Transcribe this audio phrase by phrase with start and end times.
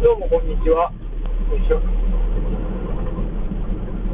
[0.00, 0.94] どうもこんにちは。
[1.50, 1.82] よいしょ。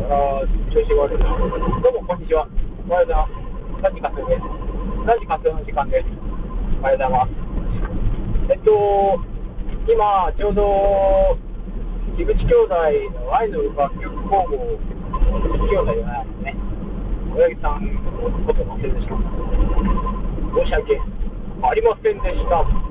[0.09, 1.29] あー、調子が悪いな。
[1.37, 2.49] どうもこんにちは。
[2.89, 3.93] おはようございます。
[3.93, 4.49] ラジカスです。
[5.05, 6.09] ラジカスの時間です。
[6.81, 7.37] おはようございます。
[8.49, 8.73] えっと、
[9.85, 11.37] 今、ちょうど、
[12.17, 12.73] 樋口兄弟
[13.21, 16.57] の愛の楽曲工房、樋口兄弟じゃないですね。
[17.37, 19.37] 親木さんのこと忘れてしまった。
[20.49, 20.97] 申し訳
[21.61, 22.84] ありませんでした。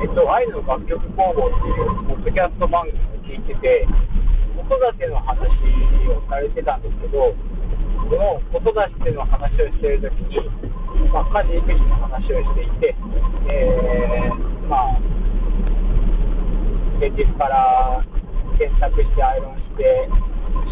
[0.00, 3.84] えっと、愛の楽曲工房っていうポッドキャスト番組を聞いてて、
[4.56, 5.44] 子育ての話
[6.08, 7.36] をされてたんですけど、
[8.08, 8.72] その子育
[9.04, 10.40] ての話をしているときに、
[11.12, 12.96] まあ、家事・育児の話をしていて、
[13.52, 14.96] えー、まあ、
[16.96, 18.00] 前日から
[18.56, 20.08] 洗濯して、アイロンして、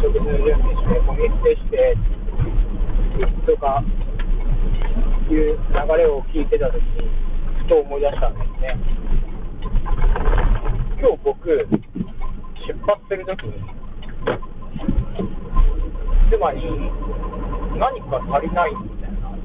[0.01, 1.93] 食事の準備して、ゴミ捨てして、
[3.45, 3.83] とか
[5.29, 7.05] いう流れを聞いてたときに、
[7.61, 8.99] ふと思い出したんですね。
[10.99, 11.63] 今日僕、出
[12.85, 13.53] 発するときに、
[16.29, 16.91] 妻に
[17.79, 19.35] 何か足りないみたいな、っ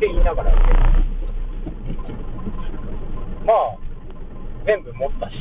[0.00, 0.52] て言いながら、
[3.46, 3.78] まあ、
[4.66, 5.34] 全部持ったし、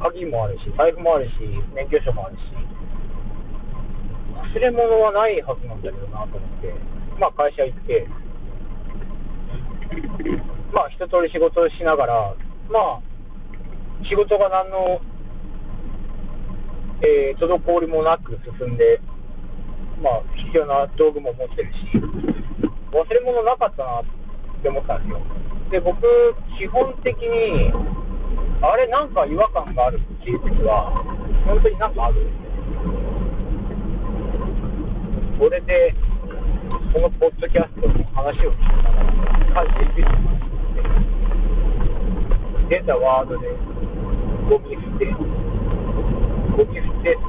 [0.00, 1.32] 鍵もあるし、財布もあるし、
[1.74, 2.40] 免許証もあるし、
[4.54, 6.72] 忘れ物はないはずなんだけどなと思って、
[7.18, 8.06] まあ会社行って、
[10.72, 12.36] まあ一通り仕事をしながら、
[12.72, 13.12] まあ
[14.08, 15.00] 仕事が何の、
[17.04, 18.98] えー、滞りもなく進んで、
[20.02, 21.78] まあ必要な道具も持ってるし、
[22.90, 24.04] 忘れ物なかったなっ
[24.62, 25.20] て思ったんですよ。
[25.70, 26.00] で、僕、
[26.58, 27.72] 基本的に、
[28.60, 30.92] あれなんか違和感があるっていう時は、
[31.46, 32.52] 本当になんかあるんですよ。
[35.38, 35.94] それで、
[36.92, 39.71] このポッドキャストの話を聞きながら、
[42.90, 43.46] ワードで、
[44.50, 47.22] ゴミ捨て、ゴミ捨てって、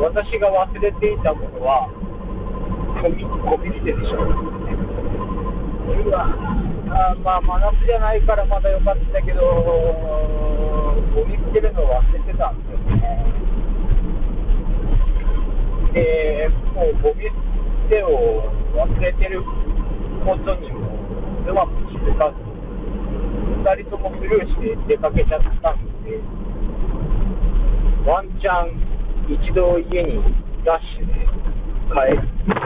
[0.00, 1.88] 私が忘れていたものは、
[3.02, 4.24] ゴミ、ゴミ捨てでしょ。
[5.90, 6.24] うわ
[6.92, 9.40] あまあ、真夏じゃないからまだよかったけど、
[11.14, 13.26] ゴミ捨てるの忘れてたんですよね。
[15.92, 17.30] で、もうゴミ捨
[17.90, 19.42] てを忘れてる
[20.24, 20.80] ことにも、
[21.46, 22.49] 妻も気づかず、
[23.60, 26.16] 2人ともスルーして出かけちゃったんで、
[28.08, 28.72] ワンチャン
[29.28, 30.16] 一度家に
[30.64, 31.12] ダッシュで
[31.92, 32.56] 帰って、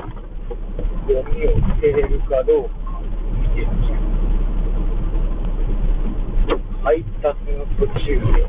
[1.10, 2.78] ゴミを捨てれるかどうか
[3.43, 3.99] 見てみる。
[6.84, 7.26] 配達
[7.59, 8.47] の途中で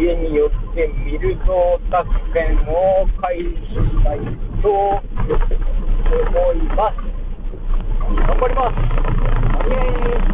[0.00, 3.44] 家に寄ってみるぞ作戦を開始
[3.76, 4.18] したい
[4.62, 5.04] と思
[6.54, 6.96] います。
[8.08, 8.72] 頑張りま
[10.28, 10.32] す